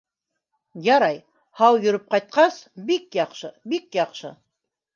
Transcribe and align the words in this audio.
—Ярай, 0.87 1.19
һау 1.59 1.77
йөрөп 1.83 2.09
ҡайтҡас, 2.15 2.59
бик 2.89 3.21
яҡшы, 3.21 3.53
бик 3.75 4.03
яҡшы. 4.03 4.37